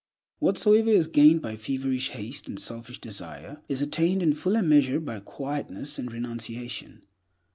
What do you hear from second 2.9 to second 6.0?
desire is attained in fuller measure by quietness